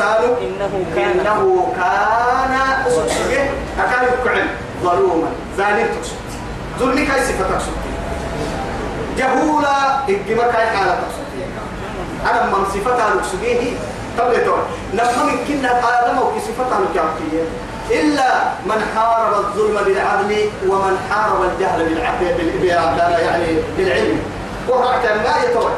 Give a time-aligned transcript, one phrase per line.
[0.00, 1.20] الإنسان إنه كان.
[1.20, 2.54] إنه كان
[2.86, 4.46] أصبح أكان يقعد
[4.82, 5.28] ظلوما.
[5.56, 6.16] ظالم تقصد.
[6.78, 7.72] ظلمي كاي صفة تقصد؟
[9.18, 11.24] جهولا إجمع كاي حالة تقصد.
[12.30, 13.72] أنا من صفتها لكسجيه
[14.18, 14.58] تبلتون
[14.92, 17.44] لما من كنا آدم وكي صفتها لكي
[18.00, 18.28] إلا
[18.66, 22.64] من حارب الظلم بالعدل ومن حارب الجهل بالعدل بال-
[23.24, 24.20] يعني بالعلم.
[24.68, 25.70] وهو كان ما يتوه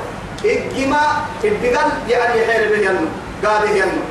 [0.44, 1.00] إجمع
[1.44, 2.90] الدقل يعني حير به
[3.44, 4.02] قاده ينو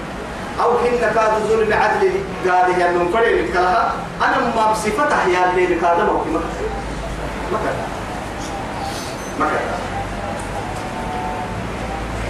[0.63, 2.11] أو هن كاد ظلم عدل
[2.47, 5.75] قاده ينو فريم كلها أنا ما بصفتها يا اللي
[6.11, 6.69] وكي ما كان
[7.51, 7.75] ما كان
[9.39, 9.85] ما كان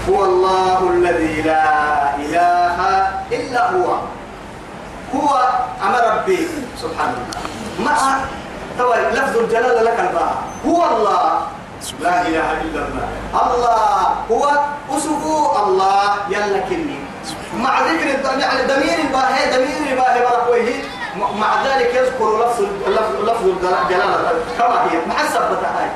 [0.10, 2.78] هو الله الذي لا إله
[3.32, 3.98] إلا هو.
[5.16, 5.50] هو
[5.84, 6.48] أمر ربي.
[6.82, 7.18] سبحانه
[7.80, 7.98] مع
[8.80, 10.36] طبعا لفظ الجلالة لك الباء.
[10.68, 11.42] هو الله.
[11.94, 13.08] لا إله إلا الله.
[13.34, 14.44] الله هو
[14.98, 17.00] أسفو الله يلا كني.
[17.58, 18.08] مع ذكر
[18.40, 20.70] يعني ضمير الباهي ضمير الباهي بركوه
[21.40, 22.62] مع ذلك يذكر لفظ
[23.24, 24.98] لفظ الجلالة كما هي.
[25.08, 25.90] مع السبتة هاي.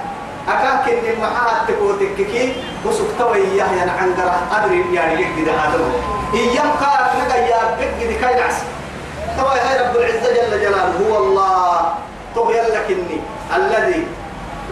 [0.48, 2.64] أكاك إن معها تقوتك كي.
[2.86, 5.80] وسكتوا إياه يعني عنقرة أدري يعني يقدر هذا
[6.34, 8.58] إيام كاك نقا يا بقدر كاي نعس
[9.38, 10.94] طبعا هاي رب العزة جل جلاله.
[11.10, 11.94] هو الله.
[12.36, 12.98] طغي لك
[13.56, 14.08] الذي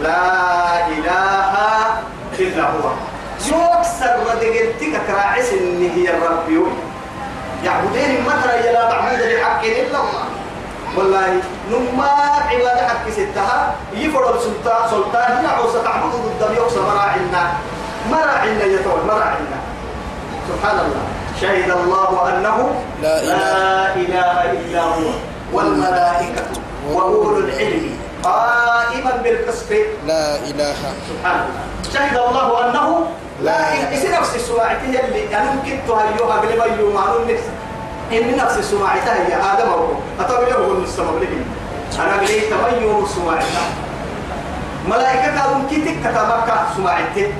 [0.02, 1.52] لا إله
[2.38, 2.86] إلا هو.
[3.38, 6.70] يكسر ودقلتك كراعس إن هي الرب يوي
[7.64, 10.24] يعبدين مثلا يلا معبود بحق إلا الله.
[10.96, 12.10] والله نما
[12.50, 13.74] عبادة حق ستها.
[13.94, 17.42] يفرض سلطان سلطان هي عوسة تعبد ضد يوسف مراعنا
[18.10, 19.58] مراعنا يتوه مراعنا.
[20.48, 21.02] سبحان الله
[21.40, 22.58] شهد الله أنه
[23.02, 23.36] لا إله.
[23.36, 25.10] لا إله إلا هو.
[25.52, 26.44] والملائكة
[26.92, 27.98] وأولو العلم.
[28.24, 29.70] قائما بالقسط.
[30.06, 30.80] لا إله.
[31.10, 33.06] سبحان الله شهد الله أنه
[33.42, 33.88] لا إله.
[33.96, 36.96] إذا نفس السواعته اللي أنا ممكن تهيوها قبل ما يوم
[38.12, 41.42] إن نفس السواعته هي آدم أبو أطول له السماء لكن
[42.02, 43.64] أنا قلت تميو سواعته
[44.88, 47.32] ملائكة كانوا كتك كتابك سواعته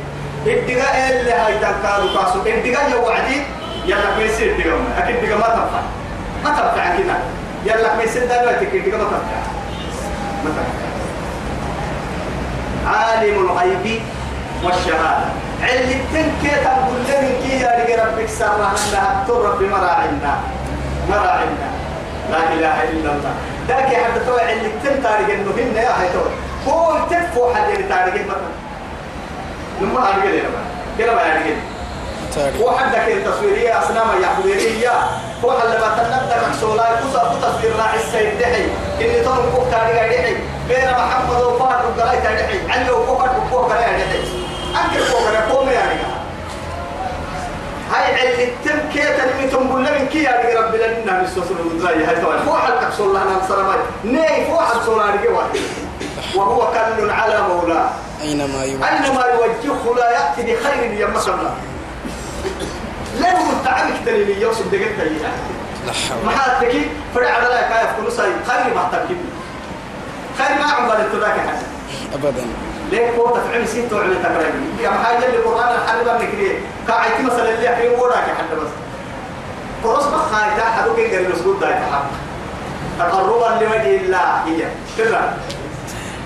[0.46, 3.42] الدقاء اللي هاي تنكاروا كاسو الدقاء يوعدي
[3.86, 5.82] يلا كويسير الدقاء أكيد الدقاء ما تنفع.
[6.44, 7.18] ما تنفع كنا
[7.64, 7.88] يلا
[8.26, 9.57] دلوقتي الدقاء ما تنفع ما تنفع.
[12.86, 14.02] عالم الغيب
[14.64, 15.28] والشهادة.
[15.62, 20.34] علتين كي تقول لهم كي يا ربك سرنا لها ترب بمراعنا
[21.10, 21.68] مراعنا
[22.30, 23.32] لا إله إلا الله.
[23.68, 26.32] ذاك حتى توي علتين تاريخ إنه هن يا هاي توي
[26.68, 28.52] هو تفو حد تاريخ مثلا
[29.80, 30.62] لما أرجع لنا
[30.98, 31.56] كده ما أرجع
[32.60, 34.92] وحدك التصويرية أصنام يعبدية
[35.44, 38.64] هو حل ما تنبدا مكسولا كوسا تصوير راعي السيد دحي.
[39.00, 40.34] إني تون كوك تاريخ دحي.
[40.68, 42.58] بين محمد وفهد وقلاي دحي.
[42.68, 44.20] علي وكوكر وكوكر يا دحي.
[44.74, 46.18] أنكر كوكر قوم يا رجال.
[47.92, 50.64] هاي علي التم كي تنمي تنقل لمن كي يا رجال.
[50.64, 53.68] رب لنا نسوس الوزراء هاي طبعا فوق حلقك صلى الله عليه وسلم.
[54.04, 55.30] ني فوق حلقك صلى الله عليه
[56.34, 57.88] وهو كل على مولاه.
[58.22, 61.54] أينما يوجد أينما يوجهه لا يأتي بخير يمس الله.
[63.20, 65.02] لا متعبك دليل يوسف دقيقة
[66.24, 66.72] ما حدك
[67.14, 69.16] فرع على لا كايف كل ساي خير ما تبكي
[70.38, 71.66] خير ما عمل التذاك حاجة
[72.14, 72.46] أبدا.
[72.90, 74.60] ليه كو تفعل سين تو على تقريبا.
[74.82, 76.58] يا محاجة القرآن الحرب نكري
[76.88, 78.70] كاعتي مثلا اللي يحكي وراك حتى بس.
[79.84, 82.04] قرص بخايتا حدوك يقدر المسجود ده يتحقق
[82.98, 84.64] تقربا لوجه الله هي.
[84.98, 85.34] ترى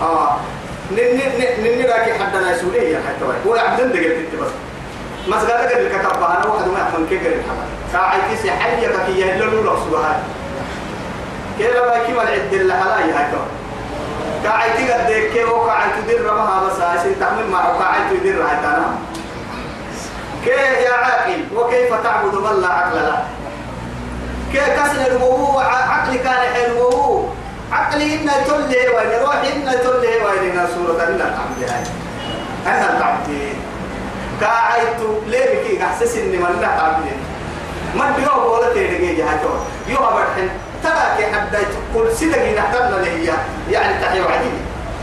[0.03, 0.37] آه.
[0.91, 4.51] نن نن نن راكي حد لا يسوليه حتى هو عبدن دقيقة بس.
[5.29, 9.65] مسجد قد الكتاب أنا واحد ما يحمل كي قال الحمد ساعتي سي حي كي يهللوا
[9.65, 10.23] له سبحان.
[11.59, 13.39] كيلا ما كي ما العد اللي حلاي هاي تو
[14.45, 18.95] كاعتي قد كي هو كاعتي دير رمها بس عشان تعمل معه كاعتي دير هاي تانا
[20.45, 23.25] كيف يا عاقل؟ وكيف تعبد من لا عقل له؟
[24.53, 27.25] كيف كسر الموضوع عقلي كان حلو
[27.73, 31.85] عقلي إن تله وين؟ روحي إن تله وين؟ سورة إن الحمد هاي
[32.67, 33.29] أنا العبد
[34.41, 37.32] كاعيت ليه بكي أحسس إني من لا تعبد
[37.95, 39.49] ما بيو بولا تيجي جهاتو
[39.89, 40.49] يو أبرحن
[40.83, 41.57] ترى كي حد
[41.95, 42.07] كل
[42.57, 43.35] نحترنا له
[43.71, 44.51] يعني تحيي وعدي.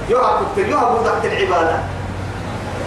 [0.09, 1.77] يو أبو يو أبو ضغط العبادة.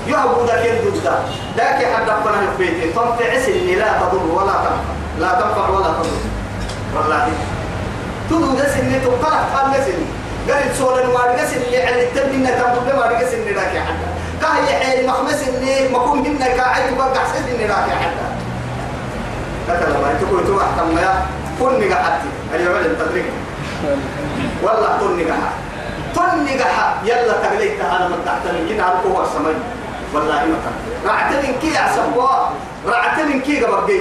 [0.06, 1.11] يو أبو ذاك الجزء
[1.56, 2.93] ذاك حد ربنا في بيتي.
[2.93, 4.93] تنفع إني لا تضر ولا تنفع.
[5.19, 6.21] لا تنفع ولا تضر.
[6.97, 7.29] والله
[8.31, 10.06] تدو ده سنة تقرأ قال سنة
[10.49, 14.09] قال سؤال ما رجع سنة يعني التبني تقول ما رجع سنة راك يا حدا
[14.41, 17.94] كاه يحيي مخمس إني مكون منا كاعد وبقى حسد إني راك يا
[19.69, 21.26] كتلا ما تقول تو أحكم يا
[21.61, 23.25] كن نجحتي أيوة ولا تدرك
[24.62, 25.41] والله كن نجح
[26.17, 28.85] كن نجح يلا تغليت أنا من تحت كده.
[28.85, 29.55] على قوة السماء.
[30.14, 30.76] والله ما كان
[31.06, 32.29] رعت من كي عسبوا
[32.87, 34.00] رعت من كي قبقي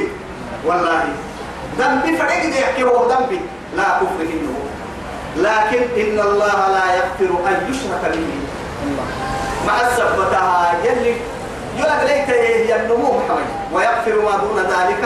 [0.65, 1.03] والله.
[1.79, 3.39] ذنبي فريق دي يحكي هو ذنبي.
[3.77, 4.55] لا كفر إنه
[5.37, 8.33] لكن إن الله لا يغفر أن يشرك به.
[9.67, 10.73] مع السبتها.
[10.83, 11.15] يلي
[11.77, 12.29] يقول ليت
[12.75, 13.47] النمو محمد.
[13.73, 15.03] ويغفر ما دون ذلك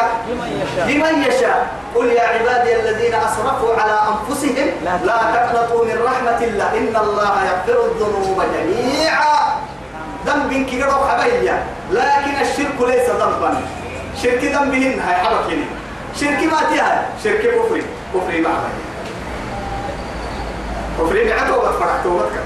[0.88, 1.68] لمن يشاء.
[1.96, 5.86] قل يا عبادي الذين أسرفوا على أنفسهم لا تقنطوا.
[5.86, 6.70] من رحمة الله.
[6.78, 9.38] إن الله يغفر الذنوب جميعا.
[10.26, 13.62] ذنب كيرو حبايا لكن الشرك ليس ذنبا.
[14.24, 15.66] شرك ذنبهن هاي حبكني
[16.20, 17.84] شرك ما تيها شرك كفري.
[18.14, 18.50] كفري مع
[21.00, 22.40] كفري معته وفرحته وتك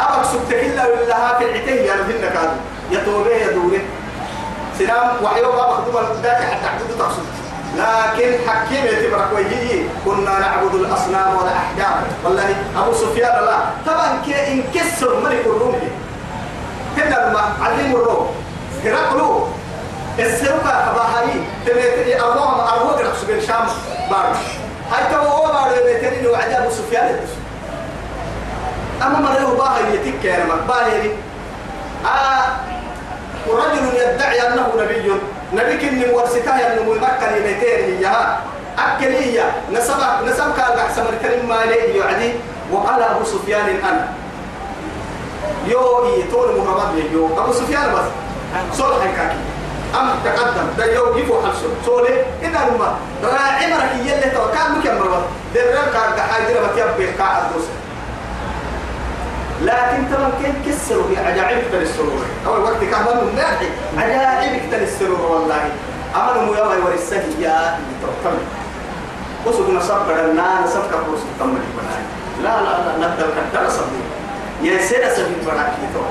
[0.00, 2.56] أبك سبتك إلا لها في العتيه يا نبينا كادو
[2.90, 3.80] يتوبه يدوره
[4.78, 7.26] سلام وحيو بابا خطوبة ذاك حتى عبد تقصد.
[7.76, 12.02] لكن حكيم يتبرك ويجي كنا نعبد الأصنام والأحجار.
[12.24, 15.78] والله أبو سفيان لا طبعا كي انكسر ملك الروم.
[16.96, 18.26] هنا لما علم الروم.
[18.84, 19.46] هرقلو.
[20.18, 21.28] السرقة كباهاي
[21.66, 23.66] تبي أرواح أرواح رخص بالشام
[24.10, 24.36] بارك
[24.92, 27.20] هاي تو هو بارك بيتني وعد أبو سفيان.
[29.02, 31.10] أما مرة باهي يتك يا رمك باهي.
[32.04, 32.79] آه.
[33.46, 35.12] ورجل يدعي أنه نبي.
[35.52, 38.36] نبي كن ورثته أنه مكة لمتين هي
[38.78, 39.96] أكلية نسب
[40.26, 42.34] نسب قال بحسب الكريم ما ليه يعني.
[42.72, 44.08] وقال أبو سفيان أنا.
[45.66, 47.26] يو إيه طول مهرب يو.
[47.38, 48.08] أبو سفيان بس.
[48.78, 49.36] صلح كاكي
[50.00, 50.66] أم تقدم.
[50.78, 52.14] ده يو يفو حلسو صولي.
[52.44, 52.94] إن الماء
[53.24, 54.48] راعي مرك يلي تو.
[54.54, 55.24] كان مكمل بس.
[55.54, 57.68] كان كحاجة ما تيبي كعب دوسه.
[59.62, 63.66] لكن ترى كيف كسروا عجائب كتل السرور؟ أول وقت كهبان من ناحي
[63.96, 65.70] عجائب كتل السرور والله.
[66.16, 68.36] أمر مو يوم يورسه يا ترتم
[69.46, 71.58] وسوق نصب بدنا نصب كبوس تم
[72.42, 74.02] لا لا لا نقدر كتر صبي
[74.68, 76.02] يا سيدة سبيل براك يتو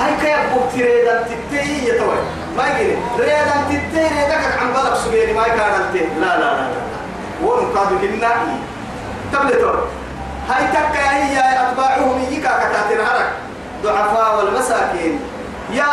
[0.00, 0.86] هاي كيف بكتير
[1.22, 2.06] تتي يتو
[2.56, 6.68] ما يجري ريدا تتي ريدا عم بالك سبيري ما يكاد لا لا لا لا
[7.44, 8.30] ونقابل كنا؟
[9.32, 9.72] تبلتو
[10.50, 13.32] هاي تكا هي أتباعهم يكا كتاتين هرك.
[13.82, 15.20] ضعفاء والمساكين.
[15.72, 15.84] يا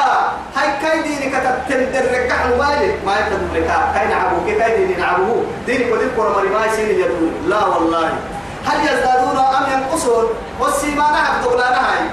[0.56, 3.68] هاي كاي ديني كتاتين درك حوالي ما يقدر لك.
[3.96, 5.44] كاي نعبوه كاي ديني نعبوه.
[5.66, 8.10] ديني قدر كورا مري ما يسيني يدون لا والله.
[8.66, 10.26] هل يزدادون أم ينقصون؟
[10.60, 12.04] والسيمانة عبدولانا هاي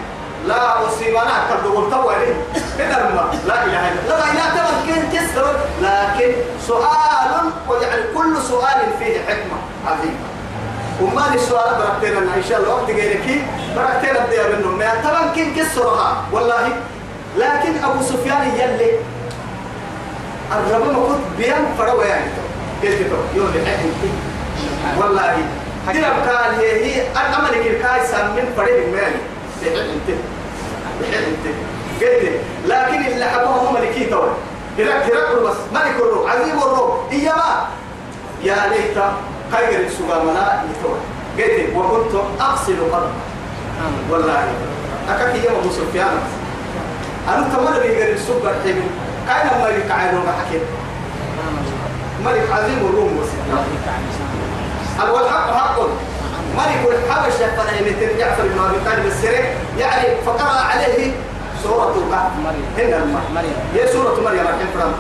[0.47, 2.35] لا والسيمانة كبدول طوالي
[2.79, 2.99] كده
[3.47, 4.33] لا إله إلا الله.
[4.33, 6.33] لا تمكن كسر لكن
[6.67, 10.34] سؤال ويعني كل سؤال فيه حكمة عظيمة.
[11.03, 13.27] وما السؤال بركتنا إن شاء الله وقت غيرك
[13.77, 16.73] بركتنا بدي أبنهم ما طبعا كن كسرها؟ والله.
[17.37, 18.91] لكن أبو سفيان يلي
[20.53, 22.31] الرب ما كنت بيان فروا يعني.
[22.83, 23.53] كيف كده يوم
[25.01, 25.37] والله.
[25.93, 29.19] ديرم قال هي هي الأمر الكاي سامين فريق مالي
[29.63, 30.17] بحل أنت.
[31.15, 31.55] أنت.
[32.01, 34.29] قلت لكن اللي حبوه هم ملكي توا
[34.79, 35.57] هرق هرق بس.
[35.73, 36.33] ملك الروح.
[36.33, 36.97] عظيم الروح.
[37.13, 37.67] إيما
[38.43, 38.97] يا ليت
[39.53, 40.99] خير السوق ملا يتوه.
[41.39, 43.13] قلت وكنت أغسل قلب
[44.11, 44.45] والله.
[45.09, 46.19] أكاك يوم أبو سفيان.
[47.29, 48.87] أنا تمر بيقر السوق الحلو
[49.27, 50.65] كأن ملك عينه حكيم.
[52.25, 53.59] ملك عظيم الروم وسيدنا
[55.13, 55.79] والحق حق.
[56.57, 59.45] ملك الحبشة فنهمتين جعفر بن أبي طالب السري
[59.79, 61.13] يعني فقرأ عليه
[61.63, 61.95] سورة
[62.45, 63.05] مريم هنا
[63.35, 64.93] مريم هي سورة مريم الحين فرم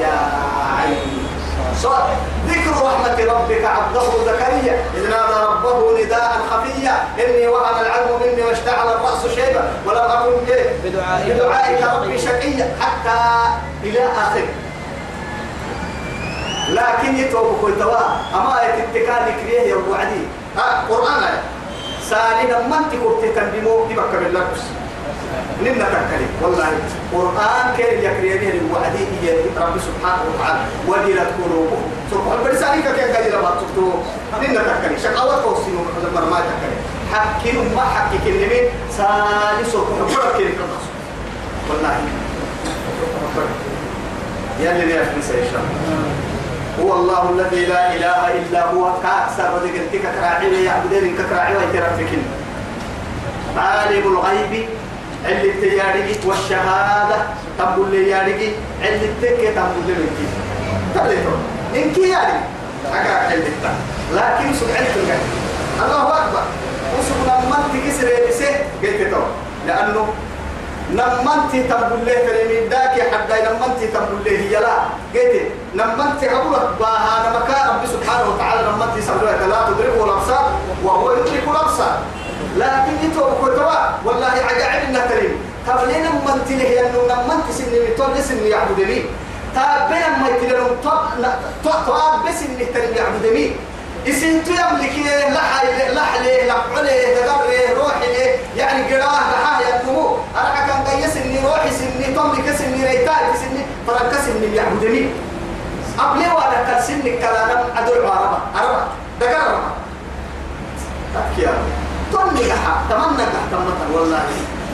[0.00, 0.14] يا
[0.78, 1.26] عين.
[1.82, 2.16] صار
[2.70, 8.88] ذكر رحمة ربك عبده زكريا إذ نادى ربه نداء خفيا إني وهن العلم مني واشتعل
[8.88, 10.30] الرأس شيبا ولم أكن؟
[10.84, 13.20] بدعائك بدعائك ربي شقيا حتى
[13.82, 14.44] إلى آخر
[16.68, 18.00] لكن يتوب كل توا
[18.34, 20.22] أما يتتكال كريه يا أبو عدي
[20.58, 21.42] آه قرآن آية.
[22.10, 24.46] سالنا من تكبت تنبمو تبكر بالله
[25.64, 26.68] نمنا تكلي والله
[27.14, 30.60] قرآن كيف يكري به الوعدي هي رب سبحانه وتعالى.
[30.88, 31.82] وجلت قلوبهم.
[32.10, 33.92] سبحان برسالك كيف قال لما تكتبوا
[34.42, 35.74] نمنا تكلي شقاوة توصين
[36.04, 36.76] لما ما تكلي
[37.12, 38.62] حكي ما حكي كلمة
[38.96, 40.64] سالي سبحانه كلمة
[41.68, 41.96] والله.
[44.60, 45.04] يا اللي يا
[46.82, 48.92] هو الله الذي لا إله إلا هو.
[49.02, 52.24] كأكثر ذكرتك كراعي يعبدين كراعي ويترفكين.
[53.56, 54.68] عالم الغيب.
[55.28, 57.16] اللي تيارجي والشهادة
[57.58, 60.30] تقول لي يارجي اللي تك تقول لي منك
[60.94, 61.30] تبليتو
[61.74, 62.40] إنك يارجي
[62.94, 63.72] أكا حلتا
[64.14, 65.40] لكن سبحانه وتعالى
[65.80, 66.42] الله أكبر.
[66.98, 69.22] وسبحانه من تكسر يبسه قلت تو
[69.66, 70.06] لأنه
[70.92, 74.76] نمنتي تقول له كلمة داك حتى نمنتي تقول له هي لا.
[75.14, 75.42] قلت
[75.74, 80.50] نمنتي عبرت باها نمكا رب سبحانه وتعالى نمنتي سبحانه لا تدركه الأبصار
[80.84, 81.98] وهو يدرك الأبصار.
[82.60, 83.72] لكن يتو كتوا
[84.04, 85.32] والله عجائب النترين
[85.66, 89.04] طب ليه نمنتي له أنه نمنتي سني متول سني يعبدني
[89.54, 91.00] تابنا ما يتلون طب
[92.26, 93.56] بس إنك تربي يعبد مين
[94.08, 94.92] اسم تملك
[95.34, 98.12] لحل لحل لحله تقبره روحي
[98.56, 104.12] يعني قراه لحاه يدمو أنا كان قيس إني روحي سني تملك سني ريتاي سني فرنك
[104.26, 105.12] سني يعبد مين
[105.98, 108.38] قبل وأنا كان سني كلام أدعو عربة.
[108.56, 108.84] عربة
[109.20, 109.60] دقر
[111.14, 111.52] تكيا
[112.12, 114.22] تمني لحا تمنى تحت مطر والله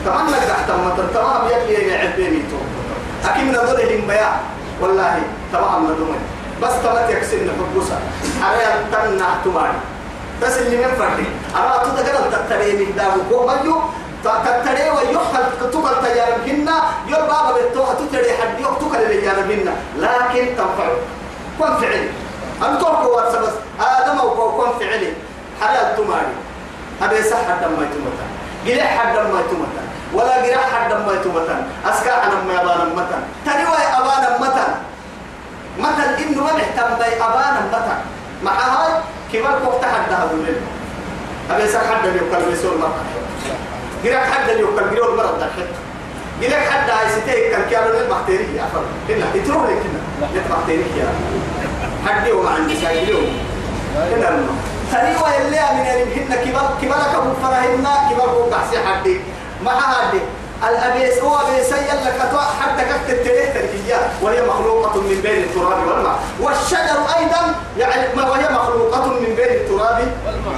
[0.04, 2.58] تمنى تحت مطر تمام يلي يعبيني تو
[3.30, 4.36] أكيد من ذلك بيان
[4.80, 6.20] والله تمام ندمني
[6.62, 7.98] بس تمت يكسر نحبوسا
[8.42, 9.78] أنا تمنع تماري
[10.42, 11.26] بس اللي من فردي
[11.56, 13.80] أنا أتذكر تتري من دابو كو مجو
[14.24, 16.68] تتري ويحل تقل تجاربهن
[17.08, 20.88] يور بابا بتوها تتري حد يوك تقل لجاربهن لكن تنفع
[21.58, 22.08] كون فعلي
[22.62, 25.12] أنتوك وارسا بس آدم أو كون فعلي
[25.60, 26.32] حلال تماري
[27.00, 28.28] هذا يسح حد ما يتمتن
[28.66, 33.98] قلع حد ما يتمتن ولا قلع حد ما يتمتن أسكا أنا ما يبانا متن تريوا
[33.98, 34.72] أبانا متن
[35.78, 37.98] مثل إنه ما نهتم بي أبانا متن
[38.44, 38.92] مع هاي
[39.32, 40.46] كبار كوك تحدى هذول
[41.50, 43.04] أبي سر حد اللي يقال بيسول مرة.
[44.04, 45.66] قلع حد يقال قلوا مرة دخل.
[46.42, 51.08] قلع حد هاي ستيك كان كانوا للبكتيريا يا أفر إلا يتروح لك كنا للبكتيريا
[52.06, 53.38] حد يوم عندي سايلون
[54.10, 54.30] كنا
[54.92, 55.60] تريوا اللي
[56.04, 59.20] من كبار كبار كبر فرهنا كبار كوك أحسي حدي.
[59.64, 60.20] مع هذه
[60.68, 66.18] الأبيس هو أبيس يلا كتوا حتى كفت التليه تركيا وهي مخلوقة من بين التراب والماء.
[66.40, 70.08] والشجر أيضا يعني ما وهي مخلوقة من بين التراب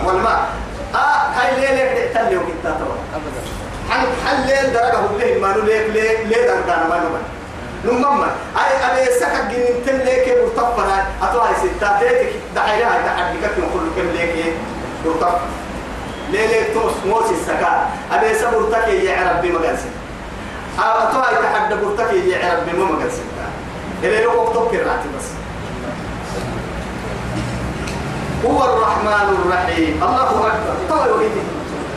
[0.05, 0.49] والماء.
[0.95, 0.99] آه
[1.39, 3.41] هاي ليه ليه تلي وكتا توا أبدا.
[3.91, 7.23] حل حل ليه درجة هو ليه ما ليه ليه ليه درجة ما نمان
[7.93, 9.05] نمما أي أبي
[9.87, 11.99] تلي كي مرتفنا أتوا هاي ستة.
[12.01, 13.65] تيتك دحيلها تحدي كتير
[13.97, 14.53] كل كي
[15.05, 15.39] مرتفنا
[16.33, 17.87] ليلة توس موسي السكا.
[18.13, 19.91] أبي سبورتك يا ربي مقاسم
[20.79, 23.23] أتوا يتحدى بورتك يا ربي ما مقاسم
[24.03, 25.29] إلى لو وقتك راتي بس.
[28.45, 30.03] هو الرحمن الرحيم.
[30.03, 30.75] الله أكبر.
[30.89, 31.43] توا يوهيتي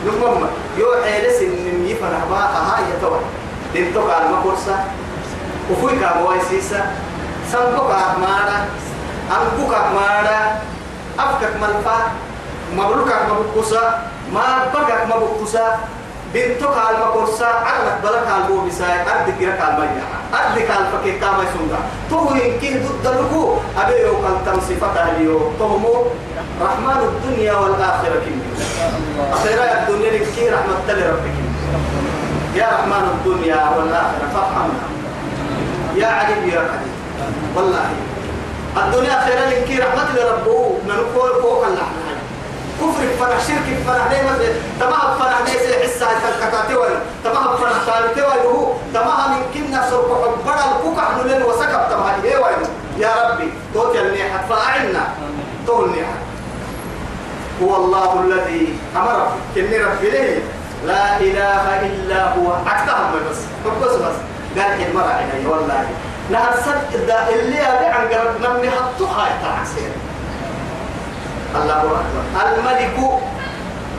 [0.06, 2.82] نمما يوحي لسن يفرح باها هاي
[3.74, 4.76] دنتك على المقرصة.
[5.71, 6.91] وفوي كابواي سيسا
[7.51, 8.57] سنبك أحمارا
[9.31, 10.39] أنبك أحمارا
[11.19, 11.97] أفكك ملفا
[12.77, 14.01] مبروك مبقوسا
[14.33, 14.41] ما
[14.73, 15.79] بقى مبقوسا
[16.33, 21.43] بنتك على المقرصة عقلك بلك على البوبسا أردك لك على المياه أردك على الفكي كاما
[21.43, 21.77] يسوندا
[22.09, 26.05] تو يمكن ضد لكو أبي يوكل تمسيفة اليو تومو
[26.61, 28.39] رحمن الدنيا والآخرة كم
[29.33, 31.35] أخيرا الدنيا لكي رحمة لربك
[32.55, 34.87] يا رحمن الدنيا والآخرة فافهمنا
[35.96, 36.94] يا عليم يا عليم
[37.56, 37.90] والله.
[38.76, 42.12] الدنيا خيرا لكي رحمة لربه ننقول فوق اللحظة
[42.80, 44.10] كفر فرح شرك فرح.
[44.10, 46.06] ليه مثل تمام فرح ليه حسة
[46.40, 51.42] تكتاتي ولا تمام فرح ثالثي ولا هو تمام من كنا سرق حبنا الكوكا حنو لين
[51.42, 52.24] وسكب تمام.
[52.24, 52.68] إيه وين
[52.98, 54.44] يا ربي توت النيحة.
[54.50, 55.04] فأعنا.
[55.66, 56.14] تو النيحة.
[57.62, 59.28] هو الله الذي أمر.
[59.54, 60.38] كني ربي ليه؟
[60.86, 62.52] لا إله إلا هو.
[62.66, 63.38] أكتهم بس.
[63.82, 64.16] بس بس.
[64.58, 65.84] قال المرأة إلي والله
[66.30, 69.92] نهر سد اللي أبي عن قرب نمي حطوها يتعسير
[71.54, 72.24] الله أكبر.
[72.42, 72.96] الملك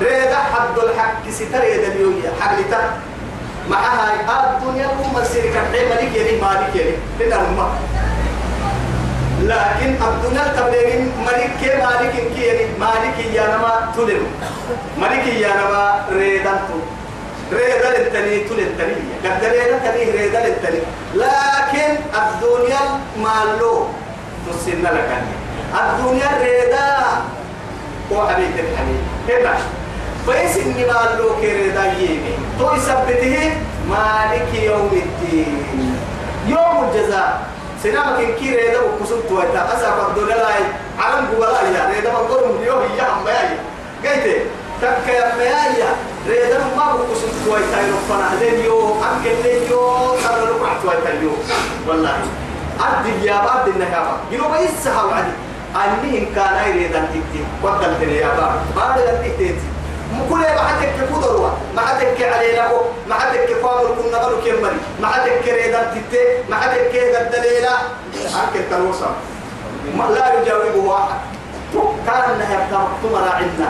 [0.02, 2.82] ريد حد الحق ستر يد اليوم حق لتا.
[3.70, 6.96] معها الدنيا كم مسير كان ملك يلي مالك يلي.
[7.20, 7.60] هنا هم.
[9.42, 10.90] لكن الدنيا تبلغ
[11.28, 14.26] ملك كي مالك كي يلي مالك يا نما تلم.
[14.98, 16.80] ملك يا نما ريدان تو.
[17.54, 20.80] ريدان التني تلم تني قد ريدان تني ريدان التني
[21.16, 21.92] لكن
[22.22, 22.84] الدنيا
[23.24, 23.88] مالو.
[24.50, 25.10] تسنى لك
[25.74, 27.22] الدنيا ريدان
[28.12, 29.04] هو حبيب الحبيب.
[29.30, 29.54] هنا
[30.26, 33.52] فيس إني مالو كريدا يمي تو يثبته
[33.90, 36.00] مالك يوم الدين.
[36.48, 37.42] يوم الجزاء.
[37.84, 40.48] سنامك كي ريدا وكسبت ويتا أسف الدنيا لا
[41.00, 43.58] عالم قبلا يا ريدا مقرم اليوم هي هم ياي
[44.04, 44.48] قلت
[44.82, 45.34] تك يا
[46.28, 49.70] ميايا ريدا ما وكسبت ويتا يرفنا هذين يوم أكل لين
[50.24, 51.38] صار ركعت ويتا اليوم
[51.88, 52.18] والله.
[52.80, 55.34] أدي يا بعد النهار يلو بيس هاوعدي
[55.76, 59.56] أني إن كان أيريد أن تكتي قدم تري يا بار بعد أن تكتي
[60.14, 62.82] مكل ما حدك كفودروا ما حدك علينا هو.
[63.10, 67.76] ما حدك فاضل كنا قالوا كمري ما حدك ريد أن تكتي ما قد دليلا.
[68.16, 69.16] أنك التروسا
[69.98, 71.20] ما لا يجاوبه واحد
[72.06, 73.70] كان النهي مكتوم راعنا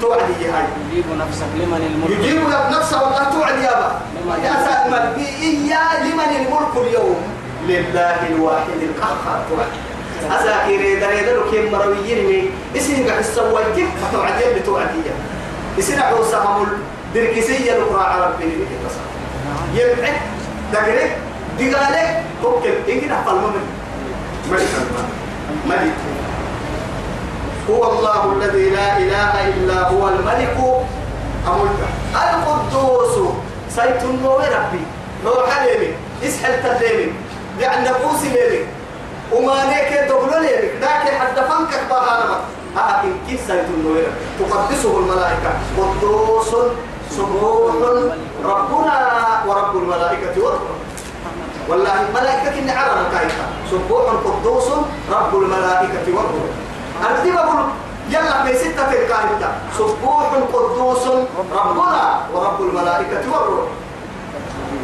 [0.00, 0.66] توعدي هاي.
[0.92, 2.18] يجيب نفسك لمن الملك.
[2.18, 4.00] يجيب نفسه والله توعد يا با.
[5.70, 7.20] يا لمن الملك اليوم.
[7.68, 9.72] لله الواحد القهار توعد
[10.40, 12.50] أساكير دريد لو كيم مرويين مي
[13.08, 15.14] قاعد السوي كيف؟ فتوعدين بتوعدية
[15.78, 16.68] اسم عوسى هم
[17.14, 19.04] دركسية لقراء ربي اللي بتصل
[19.74, 20.14] يبعد
[20.72, 21.16] دقرك
[21.58, 22.74] دقالك توكل.
[22.88, 23.66] إنك نحفل ممن
[24.50, 24.68] ملك.
[25.66, 25.94] الملك ملك.
[27.70, 30.56] هو الله الذي لا إله إلا هو الملك
[32.14, 33.14] القدوس.
[33.76, 34.84] سيت النور ربي؟
[35.24, 35.90] نور حليمي.
[36.24, 37.12] إسحل تليمي.
[37.60, 38.62] لأن نفوس ليمي.
[39.32, 40.68] وما نيك دبلو ليمي.
[40.80, 42.38] ذاك حد فنك بهانما
[42.76, 44.02] لكن كيف سيت النور
[44.38, 45.50] تقدسه الملائكة.
[45.78, 46.50] قدوس
[47.10, 47.74] سبوح
[48.44, 48.96] ربنا
[49.46, 50.76] ورب الملائكة والروح
[51.68, 54.68] والله الملائكة إن عرب كايتا سبوح قدوس
[55.10, 56.50] رب الملائكة والروح
[57.02, 57.60] أنت بقول
[58.10, 61.04] يلا في ستة الكايتا سبوح قدوس
[61.52, 63.68] ربنا ورب الملائكة والروح.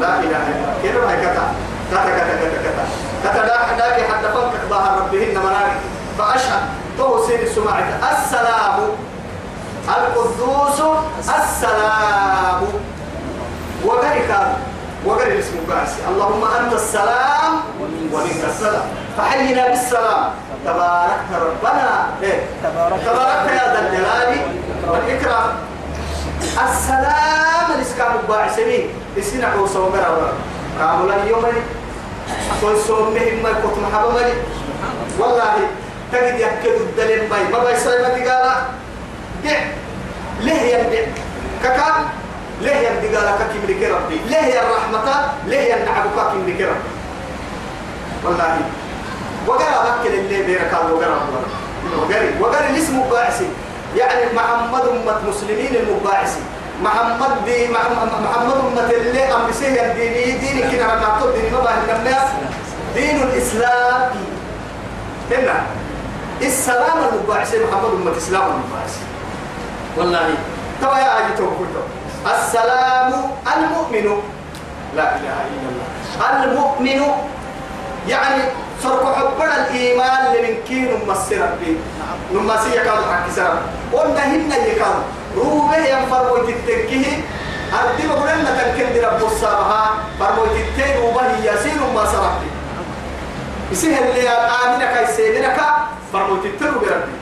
[0.01, 1.45] لا إله إلا كده ما كتا
[1.91, 2.85] كتا كتا كتا كتا كتا.
[3.25, 5.81] دا داك حتى فنك ظهر ربهن منارك
[6.19, 6.63] فأشهد.
[6.99, 8.79] توسين السماعة السلام.
[9.89, 10.81] القدوس.
[11.21, 12.63] السلام.
[13.85, 14.31] وذلك
[15.07, 17.53] وقال الاسم باسي اللهم أنت السلام
[18.13, 18.87] ومنك السلام.
[19.19, 20.31] فحينا بالسلام.
[20.65, 22.07] تباركت ربنا.
[22.23, 23.07] إيه؟ تباركت
[23.51, 24.41] يا ذا الجلال
[24.89, 25.49] والإكرام.
[26.43, 30.33] السلام الإسكام الباعثين السنة عوصة وقرأ
[30.79, 31.45] كامل اليوم
[32.63, 34.33] كل صوم مهم ما كنت محبا ملي
[35.19, 35.55] والله
[36.13, 38.55] تجد يأكد الدليل باي ما باي سايما تقالا.
[39.45, 39.61] دع.
[40.41, 41.07] ليه ينبع
[41.65, 42.05] ككام
[42.61, 46.91] ليه ينبع لك كم لك ربي؟ ليه يا الرحمة ليه ينعبك كم لك ربي؟
[48.25, 48.59] والله
[49.47, 52.41] وقرأ بكر اللي بيرك وقرأ وقرأ.
[52.41, 53.49] وقرأ الاسم باعثي
[53.97, 56.41] يعني محمد أمة مسلمين المباعثي.
[56.83, 62.29] محمد دي محمد أمة اللي أم بسيه الديني دين؟ كنا نعطل دين ما باه الناس.
[62.95, 64.11] دين الإسلام.
[65.31, 65.67] هنا
[66.43, 69.01] السلام المباعثي محمد أمة الإسلام المباعثي.
[69.97, 70.35] والله.
[70.81, 71.67] توا يا عجي توقفوا
[72.27, 73.13] السلام
[73.57, 74.23] المؤمن.
[74.97, 76.45] لا إله إلا الله.
[76.45, 77.03] المؤمن.
[78.09, 78.43] يعني
[78.83, 81.77] فرق حبنا الإيمان لمن كين ممسر ربي.
[82.35, 83.59] نمسي يكاد حق سرم
[83.93, 85.03] قلنا هن يكاد.
[85.37, 87.21] روبه ينفر ويتتكيه
[87.73, 89.91] أردي بقولنا تنكد رب السابها.
[90.21, 92.51] فرمو يتتكيه روبه يسير ما سرحبي
[93.73, 95.61] يسيه اللي آمنك يسيدنك
[96.13, 97.13] فرمو يتتكيه بربي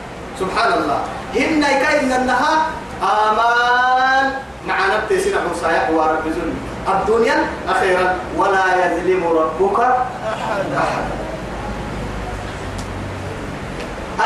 [0.41, 1.01] سبحان الله
[1.35, 2.67] هن يكاد إنها
[3.03, 4.33] آمان.
[4.69, 6.55] مع نبتي سنة حسايا ورب زلمي
[6.89, 7.37] الدنيا
[7.69, 8.17] أخيرا.
[8.37, 11.05] ولا يظلم ربك أحد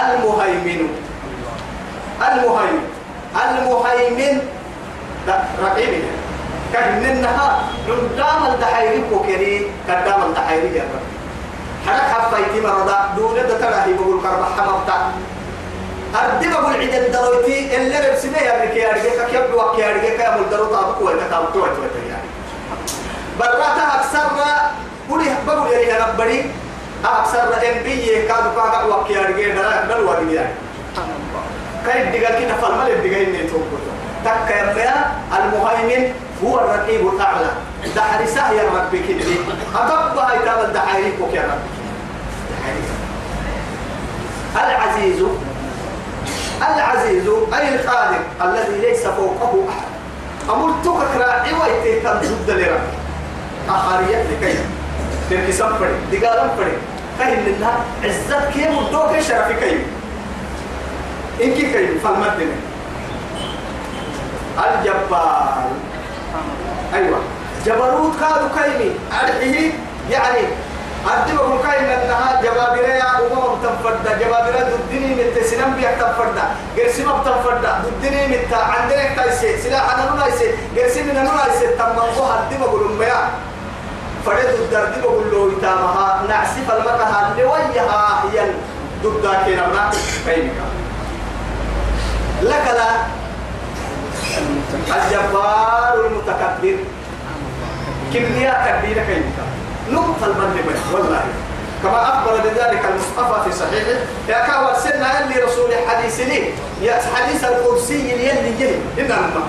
[0.01, 0.89] المهيمن
[2.29, 2.85] المهيمن
[3.45, 4.39] المهيمن
[5.63, 6.11] رقيبنا
[6.73, 11.05] كهننها ندام الدحيري كوكري كدام الدحيري يا رب
[11.87, 15.13] حرك حفايتي مرضى دون تراهي بقول كرب حمبتا
[16.15, 20.65] أردي بقول عيد الدرويتي اللي ربسمه يا يا رجال كيف بوك يا رجال كيف الدرو
[20.65, 21.67] طابق طابق ولا
[22.09, 22.29] يعني
[23.41, 24.27] براتا أكثر
[25.47, 26.43] بقول يا ربني
[27.05, 30.55] أكثر إن بيه كانوا كاكا وك يا رجال دلا دلوا يعني
[31.87, 33.85] كيف دقال كنا فالمال الدقال إني توقف
[34.25, 36.13] تك يا المهيمن
[36.45, 37.51] هو الرقيب الأعلى
[37.97, 39.37] دحرسة يا ربي كدي
[39.75, 41.75] أطبع إتاب الدحيري كوك يا ربي
[44.57, 45.23] العزيز
[46.77, 49.95] العزيز أي القادر الذي ليس فوقه أحد
[50.51, 52.95] أمرتك راعي ويتيتم ضد لربي
[53.69, 54.59] أخارية لكي
[55.31, 56.73] تركي سنفري دقالا فري
[57.19, 57.75] كاين لله
[58.05, 59.79] عزت كي مدوك شرفي كي
[61.45, 62.57] إنك كي فالمدنة
[64.59, 65.65] الجبار
[66.95, 67.19] أيوة.
[67.67, 68.91] جبروت كادو كيمي.
[69.23, 69.73] أرحيه
[70.11, 70.43] يعني
[71.07, 74.19] أدبكم كاين أنها جبابرة يا أمم تنفرد.
[74.21, 76.39] جبابرة ضدني من تسنم بيك تنفرد.
[76.79, 82.99] قرسم تنفرد ضدني من تا عندك تايسي سلاح أنا نايسي قرسم أنا نايسي تمنقوها أدبكم
[82.99, 83.29] بيا.
[84.27, 88.47] فرد الدرد بقول له يتامها نعسف المكها اللي ويها هي
[89.03, 89.91] ضد كنا
[90.27, 90.53] كيمك
[92.43, 92.91] لك لا.
[94.89, 96.77] الجبار المتكبر.
[98.15, 99.35] كمية كبيرة كيمك
[99.91, 101.21] نقطة المنبر والله.
[101.83, 106.51] كما أخبر بذلك المصطفى في صحيحه يا كاوى سنة اللي رسول حديث لي.
[106.83, 109.43] يا حديث القدسي اللي جري إنما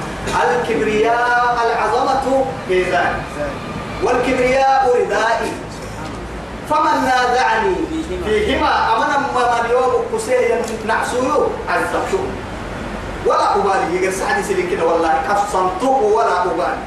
[0.61, 3.13] الكبرياء العظمة ميزان
[4.03, 5.51] والكبرياء ردائي.
[6.69, 7.75] فمن نازعني
[8.25, 12.23] فيهما أمنا ما اليوم كسيه نعسوه عزبته
[13.25, 13.95] ولا أبالي.
[14.01, 15.21] يقول سعدي سلين كده والله.
[15.29, 16.77] كفصنته ولا أبالي.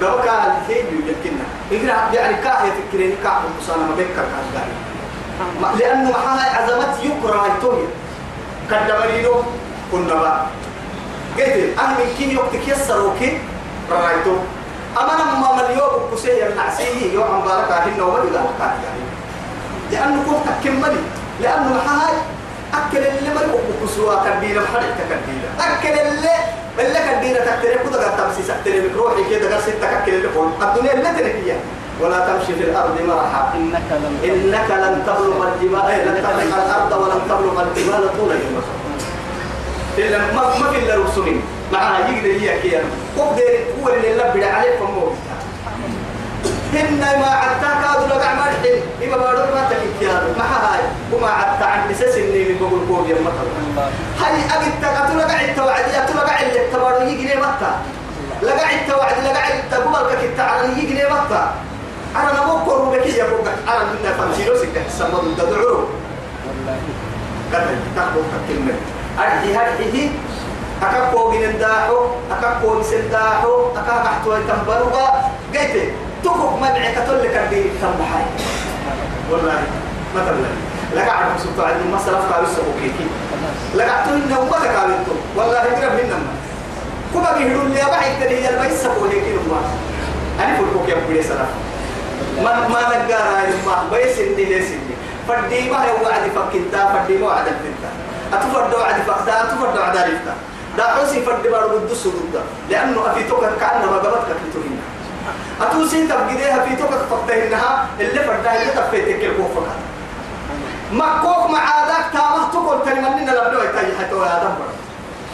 [0.00, 7.46] دوكا الحين يمكننا إقرأ يعني كاهية كاهية مصانا ما بيكر كاهية لأنه محاها عزمت يكرا
[7.46, 7.86] يتوهي
[9.92, 10.46] كنا بقى
[11.38, 13.38] قلت أنا من كين يوقتك يسروكي
[13.90, 14.36] رأيتو
[14.98, 19.04] أما لما مليوب كسيه النعسيه يوم بارك هنا وبدي يعني.
[19.92, 21.00] لأنه كنت كملي
[21.40, 22.14] لأنه محاي
[22.74, 26.34] أكل اللي ما يبقى كسوا كدينا محرك كدينا أكل اللي
[26.78, 30.92] اللي كدينا تكتري كده قد تمسي سكتري بروحي كده قد ستة أكل اللي قول الدنيا
[30.92, 31.56] اللي تنكيا
[32.00, 33.52] ولا تمشي في الأرض مرحا.
[33.56, 35.80] إنك لم إنك لن تبلغ الجبال.
[35.80, 38.80] إيه، لن تبلغ الأرض ولن تبلغ الجبال طول البصر
[39.98, 41.42] إلا ما ما في إلا رسومين
[41.72, 42.84] معها يقدر هي كيان
[43.18, 43.42] قدر
[43.82, 45.12] هو اللي لبد عليه فمو
[46.74, 50.80] هن ما عدتا كادوا لك عمال حين إما بارو ما تكيان ما هاي
[51.12, 53.46] وما عدتا عن بسس إني من بقول كوب يا مطر
[54.20, 57.72] هاي أجد تقتل لك عد توعد يا تقول لك عد تبارو ليه متى
[58.42, 61.50] لك عد توعد لك عد تقول لك كنت على يجي ليه متى
[62.16, 65.84] أنا نمكر بك يا بوك أنا من فمسيرو سكة سمد الدعو
[66.46, 66.78] والله
[67.52, 68.74] قتل تاخذ كلمة
[69.18, 70.08] أرحي هرحيه
[70.82, 71.96] أكاكو من الداحو
[72.30, 75.06] أكاكو من الداحو أكاك أحتوى تنبرغا
[75.54, 75.74] قلت
[76.24, 78.24] تكوك مدعي كتول لك الدين تنبحي
[79.30, 79.58] والله
[80.16, 80.36] مثلا
[80.94, 86.32] لك عرف سبتو عند المسألة فقالوا السبوكيكي خلاص لك عطوهن وما تكالنتو والله هجرب هنما
[87.14, 89.60] كما بيهدون لي أبعي التنية البيس سبوكيكي نما
[90.40, 91.46] أنا فلقوك يا بولي سلام
[92.44, 93.88] ما ما نقارا ما.
[93.92, 94.94] بيس إني ليس إني.
[95.28, 97.90] فدي ما هي وعد فكنتا فدي ما وعد الفنتا
[98.32, 100.34] أتفرد وعد فكتا أتفرد وعد الفتا
[100.76, 104.78] دا حسي فدي بارو بدوس ضد لأنه أفيتوك كأنما قبضك كتوهن
[105.60, 109.76] أتوسي تبقيها في توك فكتهنها اللي فردها اللي تفيتك الكوف فقط
[110.92, 114.54] ما كوك مع عادك تامه تقول تاني مننا لبلو يتاي حتى يا دم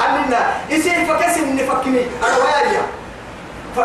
[0.05, 0.38] أننا
[0.72, 2.83] إسي فكسي من فكني أنا ويايا.
[3.77, 3.81] ف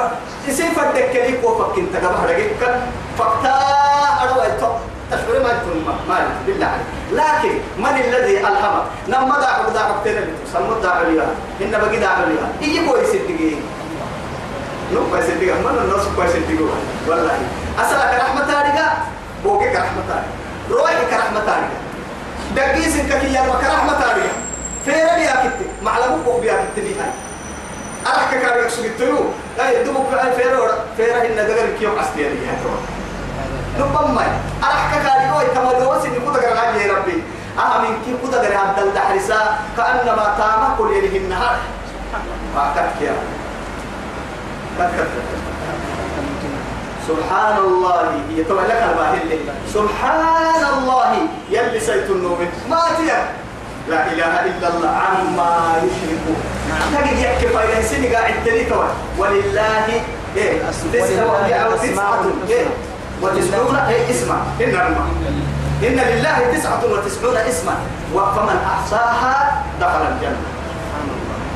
[0.50, 2.52] إسي فدك لي كوف فكين تجمع رجيك
[3.20, 3.54] فكتا
[4.24, 6.88] أنا ويايا تشعر ما يكون ما بالله عليك.
[7.12, 10.22] لكن من الذي ألهمك؟ نما داعب داعب تنا
[10.54, 11.28] سمو داعب ليها
[11.62, 13.56] إن بقي داعب ليها إيه كويس تجي
[14.94, 16.58] نو كويس تجي من الناس كويس تجي
[17.08, 17.38] والله.
[17.80, 18.86] أسألك رحمة تاريخ
[19.44, 20.32] بوكك رحمة تاريخ
[20.72, 21.72] روحك رحمة تاريخ
[22.56, 24.32] دقيس كي يا مك رحمة تاريخ
[24.86, 27.14] فيرا بيا كت معلمك بوك بيا كت بيها
[28.08, 29.18] أرحك كاريك سجتلو
[29.58, 32.56] لا يدمك أي فيرا فيرا إن دقر كيوم أستيا ليها
[33.80, 34.26] ربما
[34.64, 37.24] أرحك كاريك وي تمدوس إن كنت قرغان يا ربي.
[37.60, 41.58] أهم كي كنت قرغان عبد الدحرسا كأنما تاما كل يليه النهار.
[42.56, 43.14] فأكتك يا.
[44.80, 45.10] كتكت
[47.08, 48.12] سبحان الله.
[48.38, 49.40] يتوى لك الباهل
[49.74, 51.12] سبحان الله.
[51.50, 52.48] يلي سيت النوم.
[52.70, 53.20] ما تيا
[53.90, 54.90] لا إله إلا الله.
[54.90, 56.40] عما يشركون.
[56.94, 59.88] تجد يحكي فايدة سنة قاعد تلتوى ولله.
[60.36, 62.66] إيه؟ وتسعة إيه؟
[63.22, 64.36] وتسعون إيه اسمع.
[64.62, 64.76] إن
[65.84, 67.76] إن لله تسعة وتسعون اسما.
[68.14, 70.42] فمن أحصاها دخل الجنة.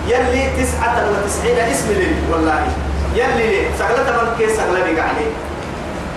[0.08, 2.68] يلي تسعة وتسعين اسم لي والله.
[3.16, 3.68] يلي لي.
[3.80, 5.32] سقلة من كيس سقلة بقى عليه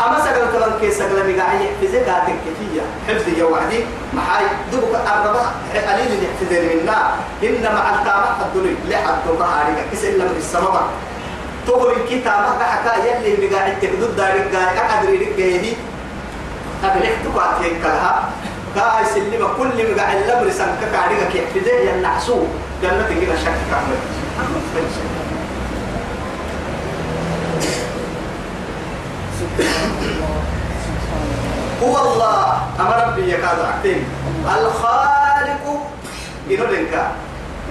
[0.06, 3.80] أما سقلة من كيس سقلة بقى عليه في زكاة كتية حفظ يا وعدي
[4.12, 4.44] محاي.
[4.72, 5.52] دبك أربعة.
[5.74, 6.98] قليل يحتذر منا
[7.42, 8.76] إن مع الكامة الدنيا.
[8.88, 10.86] لحد ظهرك كيس إلا من السماء.
[11.68, 15.76] تقول الكتابة حكا يلي بقى تكدود دارك قاعد أدري لك جيدي
[16.84, 18.30] أبلغ تقعد هيك لها
[18.74, 20.78] كاي سلمة كل مقع الأمر سنك
[21.52, 22.42] في ذي النعسو.
[22.82, 23.98] جنة كده شك كامل.
[31.82, 32.62] هو الله.
[32.80, 34.04] أما ربي يكاد أكتين
[34.44, 35.64] الخالق.
[36.48, 37.06] يقول لك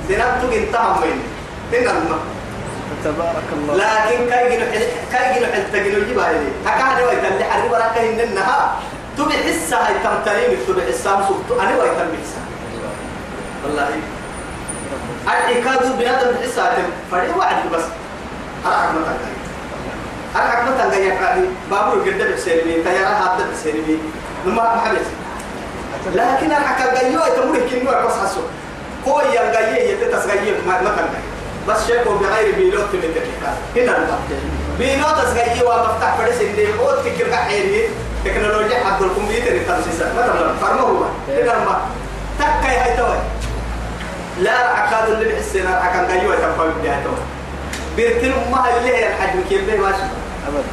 [0.07, 1.17] سنبتك انتهم من.
[1.71, 2.36] تنظم
[3.03, 3.75] تبارك الله.
[3.75, 4.83] لكن كاي جنو حل
[5.13, 8.75] كاي جنو حل تجنو جيبها لي هكذا هو يتم حرب وراك إنها
[9.17, 12.43] تبي حسها هاي تم تريم تبي حسها مسوق أنا هو يتم حسها
[13.63, 13.89] والله.
[15.27, 17.83] الإكاد بهذا الحسها تم فري وعد بس.
[18.65, 19.37] أنا حكمة تاني
[20.35, 23.97] أنا حكمة تاني يعني بابور قدر بسيرمي تيارة هذا بسيرمي.
[24.45, 25.07] نما محبس
[26.13, 28.41] لكن أنا حكا جايو يتمر كنوا بس حسو.
[29.07, 31.07] هو ينجاي يتتسجيل ما ما كان
[31.67, 34.19] بس شيء بغير بيلوت من التكنيكات هنا الباب
[34.79, 37.89] بيلوت تسجيل ومفتاح فرس اللي هو تكير كحيري
[38.25, 41.03] تكنولوجيا حق الكمبيوتر التنسيق مثلا هو.
[41.27, 41.81] هنا الباب
[42.39, 43.17] تكاي هاي توي.
[44.39, 47.13] لا عقاد اللي بحسنا عقاد جايو يتفهم بها توي.
[47.95, 49.97] بيرتل ما اللي هي الحجم كيف ماشي.
[50.47, 50.63] أبدا.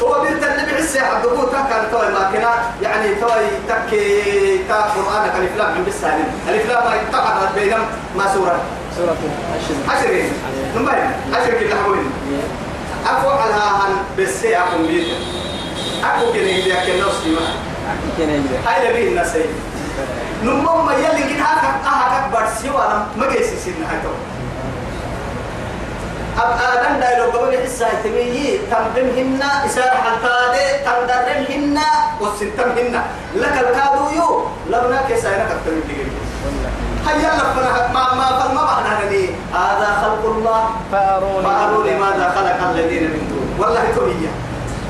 [0.00, 2.06] تو بيرتل اللي بحسه عبد ابو تكا توي.
[2.06, 2.46] لكن
[2.82, 5.78] يعني توي تكي تا قرآن الف لام.
[5.78, 7.86] من بالسالم الف لام ما يتقعد بينهم
[8.16, 8.60] ما سورة.
[8.96, 10.32] سورة الحشر عشرين.
[10.76, 10.92] نمبر.
[11.32, 12.10] عشر كده حبوين
[13.06, 15.06] أكو على هان بس أكو بيت
[16.04, 17.46] أكو كده يدي أكل نفسي ما.
[18.66, 19.36] هاي لبي الناس.
[20.44, 24.08] نمم ما يلي كده هاك هاك برسي وأنا ما جيسي سين هاي تو
[26.42, 31.78] أب آدم دايلو قبل حسا تميي تنبمهن إسار حلتادي تندرمهن
[32.20, 33.02] والسنتمهن
[33.34, 36.10] لك الكادو يو لبنا كيساينا كتبين دقيقين
[37.06, 40.62] هيا لفنا ما ما فما معنى هني هذا خلق الله.
[40.92, 43.46] فأروني فأروني ماذا خلق الذين من دون.
[43.60, 44.32] والله تومية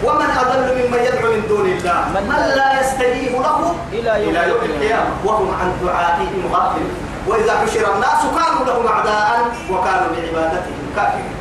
[0.04, 1.98] ومن أضل ممن يدعو من دون الله.
[2.14, 5.10] من- من لا يستجيب له إلى يوم إلى يوم القيامة.
[5.24, 6.94] وهم عن دعائهم غافلون.
[7.26, 9.38] وإذا حشر الناس كانوا لهم أعداء
[9.70, 11.32] وكانوا بعبادتهم كافرين.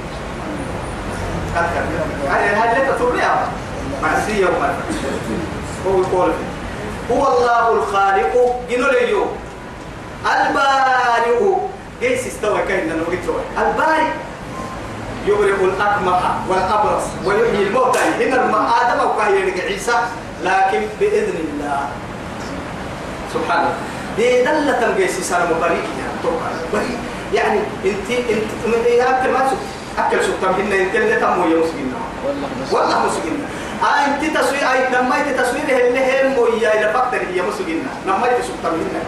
[2.30, 3.48] هاي لك تريها
[4.04, 4.74] معسية وما
[5.88, 6.32] هو يقول
[7.12, 8.34] هو الله الخالق.
[8.70, 9.26] جنو ليو
[10.26, 11.56] البارئ.
[12.02, 13.18] جيس استوى كأننا نقول
[13.58, 14.12] البارئ.
[15.28, 18.00] يبرئ الأكمح والأبرص ويحيي الموتى.
[18.00, 18.46] هنا
[18.82, 19.98] آدم وكاين عيسى.
[20.44, 21.80] لكن بإذن الله.
[23.34, 23.74] سبحانه
[24.18, 26.96] دي دلة جيس سنة مبارك يعني.
[27.34, 29.52] يعني انت انت من إيه؟ ما
[29.98, 31.94] أكل تم هنا انت اللي تمو يا مسكين
[32.72, 33.46] والله مسكين
[33.84, 38.58] آه أنت تسوي أي نميت تصويره اللي هم ويا إلى فقدر هي مسكين نميت سك
[38.64, 39.02] تم هنا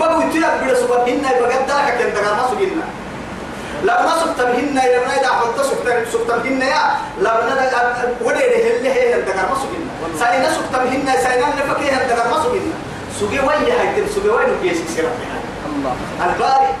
[0.00, 2.80] بقوا انت بلا سبب هنا بقدرك كنت ما مسكين
[3.84, 6.96] لو ما سكت بهن يا ابن إذا حط سكت سكت بهن يا.
[7.20, 12.28] لو ندا ودي ده اللي هي الدكار ما سكنا ساينا سكت بهن ساينا نفكيه الدكار
[12.30, 12.74] ما سكنا
[13.20, 15.08] سوقي وين هاي سوقي وين بيس سيرا
[15.66, 15.94] الله.
[16.26, 16.72] الباري.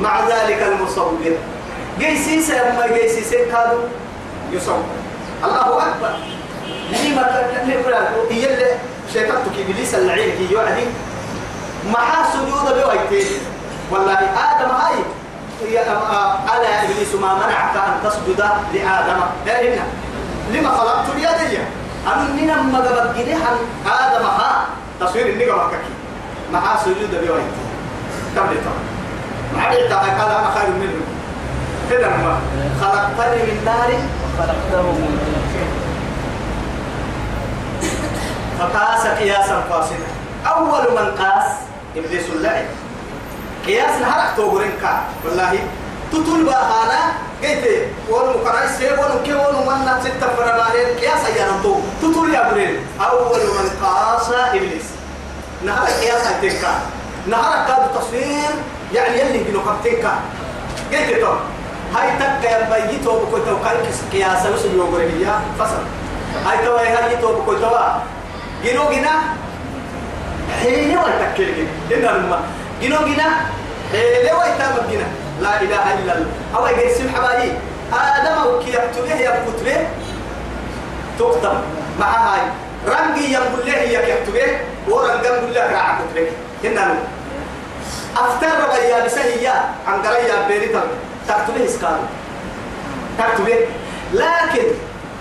[0.00, 1.18] مع ذلك المصور.
[1.98, 3.78] جيسي سيما جيسي سيكادو.
[4.52, 4.84] يصور.
[5.44, 6.14] الله أكبر.
[6.92, 7.68] لما كان
[8.30, 8.66] هي اللي
[9.12, 10.86] شيطانتك إبليس اللعين هي يعدي
[11.92, 13.26] مع سجود بويتين
[13.90, 14.94] والله آدم هاي
[16.50, 18.38] على إبليس ما منعك أن تسجد
[18.74, 19.20] لآدم.
[19.46, 19.84] هنا
[20.52, 21.58] لما خلقت اليدي
[22.06, 24.64] أننا ما قبل آدم ها؟
[25.00, 25.76] تصوير النقبة كي
[26.52, 27.52] مع سجود بويتين
[28.36, 28.82] قبل طبعا
[29.56, 31.00] ما عرفت قال أنا خير منه.
[31.90, 32.38] كده ما
[32.80, 33.90] خلقتني من نار.
[34.38, 35.18] وخلقته من
[35.54, 35.81] طين
[38.62, 40.08] فقاس قياسا فاسدا
[40.46, 41.52] أول من قاس
[41.96, 42.64] إبليس اللعب.
[43.66, 45.58] قياس نهارك توغرين كا والله
[46.12, 47.00] تطول بهانا
[47.42, 47.64] قلت
[48.10, 50.98] ون مقرأي سيب ون كي ون من ستة فرمانين.
[51.00, 51.74] قياس أيانا تو.
[52.02, 54.86] تطول يا برين أول من قاس إبليس.
[55.64, 56.72] نهارك قياس هيتين كا
[57.26, 58.54] نهارك كادو تصوير.
[58.94, 60.12] يعني يلي بنو كبتين كا
[60.92, 61.34] قلت تو.
[61.94, 63.76] هاي تك يا بيتو بكوتو كاي
[64.12, 65.82] قياس وسو يوغرين يا فصل.
[66.46, 66.76] هاي تو.
[66.76, 67.76] هاي تو بكوتو
[68.64, 69.14] جنو جنا
[70.62, 72.40] حين ويتكل جنا لما
[72.82, 73.28] جنو جنا
[73.92, 75.08] حين ويتام جنا
[75.40, 77.52] لا إله إلا الله أو يقسم حبايي
[77.92, 79.86] آدم وكي يكتبه يكتبه
[81.18, 81.56] تكتب
[82.00, 82.40] مع هاي
[82.88, 86.26] رنجي يقول له يكتبه ورنجي يقول له راح كتبه
[86.64, 87.04] هنا لما
[88.16, 89.54] أفتر ربيا بسهية
[89.86, 90.82] عن قرية بيريتا
[91.28, 92.04] تكتبه إسكالو
[93.18, 93.58] تكتبه
[94.12, 94.64] لكن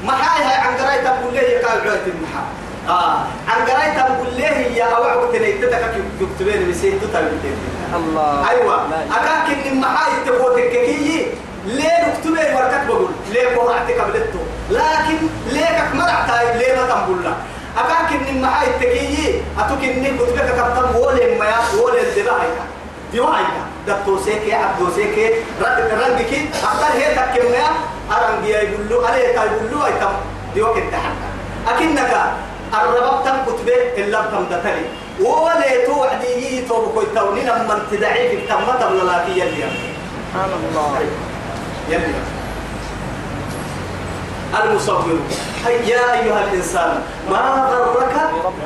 [0.04, 2.44] محاي هاي عن قرية تقول له يقال عوية المحا
[2.90, 3.18] آه.
[3.48, 5.84] عن قرية تقول له يا أوعى وتني تتك
[6.20, 7.56] تكتبين بسيط تتبين
[7.96, 8.50] الله.
[8.50, 8.76] أيوة.
[9.12, 11.26] أكاك إن محاي تبوتك كي
[11.66, 14.40] ليه نكتبه وركت بقول؟ ليه قرعتك قبلته
[14.72, 15.18] لكن
[15.52, 17.36] ليه مرعتها ليه ما تنقول له
[17.78, 22.62] أكاك إن محاي تكي أتوك إن كتبك كتب ولا ما ولا الدبايا
[23.12, 26.32] ديوايا دكتوسيك عبدوسيك رد رنجك
[26.64, 27.68] أختار هي تكمنا
[28.12, 30.14] أرنجي يقول له عليه يقول له أيتم.
[30.54, 31.28] ديوك التحدى
[31.68, 32.12] أكنك
[32.74, 34.86] الربط تم كتبة إلا تم دتلي
[35.20, 39.64] ولا توعدي توبك التونين لما تدعي في تم تم للاكي يلي.
[40.32, 41.00] سبحان الله.
[41.90, 42.14] يلي.
[44.64, 45.20] المصور.
[45.68, 47.40] يا أيها الإنسان ما
[47.72, 48.16] غرك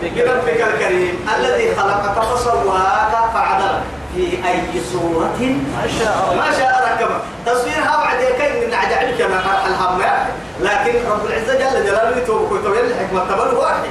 [0.02, 3.84] بربك الكريم الذي خلقك فسواك فعدلك؟
[4.16, 5.40] في أي صورة؟
[5.76, 6.46] ما شاء الله.
[6.46, 10.32] ما شاء ركبك تصويرها بعد كي من عجائبك ما الهم يعني.
[10.60, 13.90] لكن رب العزة جل جلاله يتوب كتب الحكمة تبل واحد.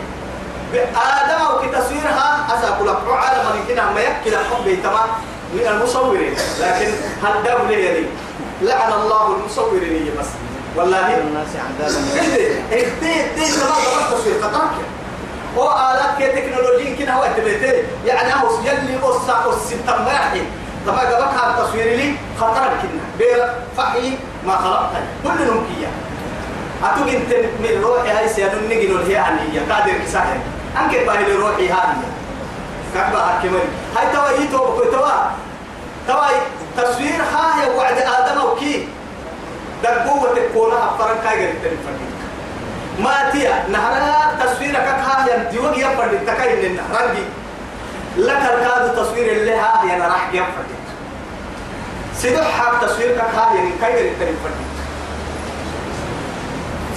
[0.75, 5.09] آدم أو كتصويرها أسأل لك عالم من كنا ما يكي حب تمام
[5.55, 6.35] من المصورين.
[6.61, 6.91] لكن
[7.25, 8.07] هل دولة يلي؟
[8.63, 10.27] لعن الله المصورين بس.
[10.77, 11.19] والله.
[11.19, 14.71] الناس عذابا إيه إيه إيه تمام تمام تصوير قطرك
[15.59, 20.43] هو آلات كي تكنولوجيا كنا هو تبيته يعني هو يلي بص بص تماحي
[20.87, 23.03] طبعا قبك هذا التصوير لي خطر كنا.
[23.19, 24.91] بير فحي ما خلقت
[25.25, 25.89] كل نمكية
[26.85, 30.41] أتوك أنت من روحي هاي سيانو نجي نقول هي عنية قادر كساهل
[30.81, 31.97] أنك باهي لروحي هذه
[32.95, 33.61] كعبة هكمل
[33.97, 35.31] هاي توا يتوب كوي توا.
[36.09, 36.27] توا
[36.77, 38.89] تصوير ها هي وعد آدم وكي
[39.83, 42.15] دقوة تكون أفرن كاي قريب تنفردين
[42.99, 47.23] ما تيا نهارا تصويرك ها ينتيوك يفردين تكاين لنا رنجي.
[48.17, 50.85] لك الكاد تصوير اللي ها ينا راح يفردين
[52.17, 54.74] سيدو حاب تصويرك ها يعني كاي قريب تنفردين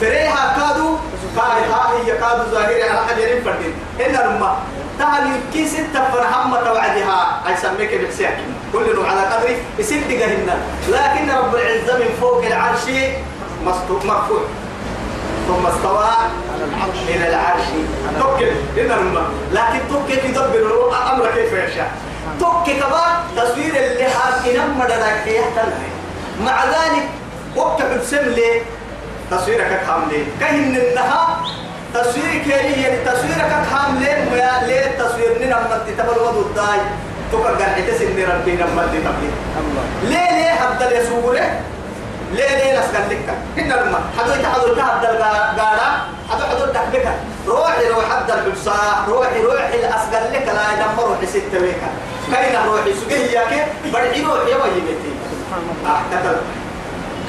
[0.01, 0.97] فريها كادو
[1.35, 3.73] كاي هاي كادو ظاهري على حجر فردين.
[4.05, 4.55] إن الماء
[4.99, 7.41] تهل كي ستة فرحمة وعدها.
[7.47, 8.37] أي سميك بالسياك
[8.73, 10.59] كل على قدر يسد جهنم.
[10.89, 12.85] لكن رب العزة من فوق العرش
[14.05, 14.41] مرفوع.
[15.47, 16.09] ثم استوى
[17.07, 17.67] إلى العرش.
[18.19, 21.91] توكل إن الماء لكن توكل يدبر أمر كيف يشاء
[22.39, 24.85] توكل كمان تصوير اللي حاب إنما
[26.45, 27.09] مع ذلك
[27.55, 28.61] وقت بسم لي
[29.31, 31.41] تصويرك كام لي كهن النها
[31.93, 36.79] تصويرك يعني تصويرك كام لي ما ليه التصوير ننا ما تتبل ودو الداي
[37.31, 39.83] توكل قاعد تسند ربنا ما تتبل الله.
[40.03, 41.59] ليه ليه هبدا يسوره
[42.33, 45.89] ليه ليه نسكن لك؟ إن الماء حدو يتحدو تهبدا الغارة
[46.29, 47.07] حدو حدو تحبك
[47.47, 48.73] روحي روح هبدا الحبسة
[49.07, 51.89] روحي روحي الأسقل لك لا يدمر روحي ستة ويكا
[52.31, 56.37] كاين روحي سجيه ياك بدعي روحي ويبتي سبحان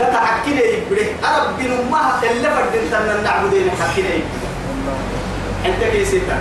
[0.01, 4.23] كتحكيني يبري أرب بن أمها اللي فردين تنن نعبدين الله
[5.67, 6.39] أنت كي ستة.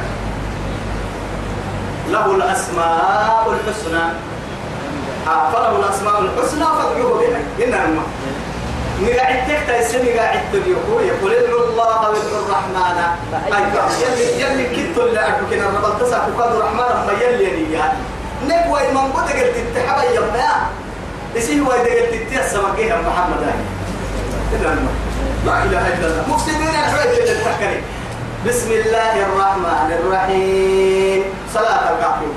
[2.10, 4.04] له الأسماء الحسنى.
[5.28, 7.66] آه، فله الأسماء الحسنى فادعوه بها.
[7.66, 8.04] إنما
[9.02, 12.98] نقعدتك تيسي نقعدتك يقول يقول ادعوا الله وادعوا الرحمن.
[13.34, 13.64] أي
[14.02, 17.94] يلي يلي كنت اللي أدعوك إن الرب تسعى فقاد الرحمن أما يلي نيا
[18.48, 20.48] نقوى من قد قلت التحبا يما
[21.38, 23.42] يسيه وإذا قلت التحسى مكيها محمد
[25.46, 26.24] لا إله إلا الله.
[26.30, 27.82] مفسدين الحوية اللي تحكري
[28.48, 31.24] بسم الله الرحمن الرحيم.
[31.54, 32.36] صلاة الكافرين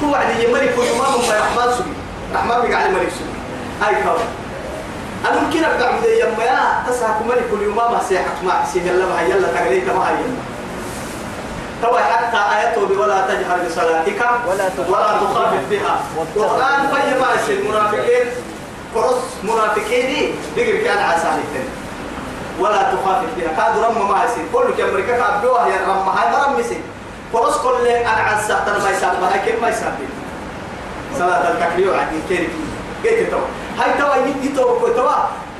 [0.00, 1.92] توعد ملك الإمام ما رحمن سبي
[2.34, 3.32] رحمن بيقع على ملك سبي
[3.82, 4.24] هاي كون
[5.30, 9.48] أنا ممكن أبقى عبد يما يا تسعك ملك الإمام سيحك ما سيح الله ما يلا
[9.48, 10.14] تغليك ما هي
[11.82, 16.00] توا حتى آيته ولا تجهر بصلاتك ولا تخافت بها.
[16.36, 18.26] وقال فيما المنافقين
[18.94, 21.68] قرص منافقين بيقر كان عسالتين
[22.60, 23.52] ولا تخافت بها.
[23.56, 24.44] كاد رم ما يصير.
[24.52, 26.08] كل كامريكا كابدوها يا رم.
[26.08, 26.80] هاي مرم يصير.
[27.32, 28.56] قرص كل أنا عسى.
[28.84, 29.92] ما يسال ما هاي كيف ما يسال
[31.18, 32.50] صلاة التكبير عن كيرك
[33.04, 33.40] قلت توا؟
[33.78, 35.14] هاي توا يدي توا توا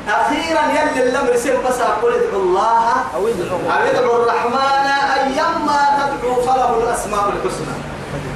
[0.09, 2.85] أخيرا يلي الأمر سير بس أقول ادعوا الله.
[3.15, 4.87] أو ادعوا أو ادعوا الرحمن
[5.19, 7.77] أيما تدعو فله الأسماء الحسنى.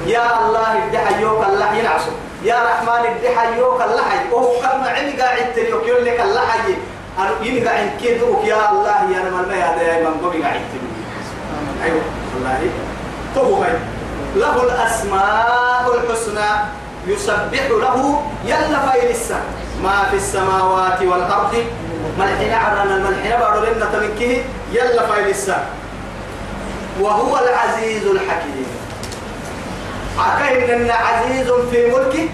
[0.07, 2.11] يا الله ادعى يوك الله ينعسو
[2.43, 6.43] يا رحمن ادعى يوك الله وهو كما عندي قاعد تريوك يقول لك الله
[7.43, 10.95] يني قاعد كيدوك يا الله يا رب ما هذا يا من قوي قاعد تريوك
[11.83, 12.01] أيوة
[12.33, 12.69] والله.
[13.35, 13.63] طبو
[14.35, 16.49] له الأسماء الحسنى.
[17.07, 18.21] يسبح له.
[18.45, 19.39] يلا فايلسا
[19.83, 21.53] ما في السماوات والأرض.
[22.19, 25.65] ملحنا عرنا الملحنا بعد لنا تمكه يلا فايلسا
[27.01, 28.67] وهو العزيز الحكيم.
[30.17, 32.29] عكاين أن عزيز في ملكه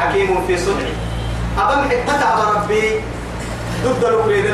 [0.00, 0.94] حكيم في صنعه
[1.58, 1.90] أبم
[2.22, 3.00] على ربي.
[3.84, 4.44] ضد الأكريد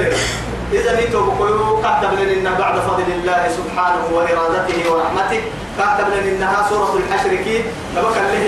[0.73, 5.41] إذا بقيو كاتب لنا بعد فضل الله سبحانه وإرادته ورحمته.
[5.79, 7.65] كاتب لنا سورة الحشر كي
[7.97, 8.47] نبقى له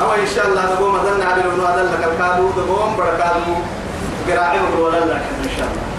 [0.00, 3.54] أو إن شاء الله نقوم أذن على الأولاد لك الكادو نقوم بركادو
[4.28, 5.91] قراعي ولا لك إن شاء الله.